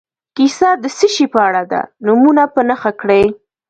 کیسه 0.35 0.69
د 0.83 0.85
څه 0.97 1.07
شي 1.15 1.25
په 1.33 1.39
اړه 1.47 1.63
ده 1.71 1.81
نومونه 2.05 2.43
په 2.53 2.61
نښه 2.69 2.91
کړي. 3.01 3.23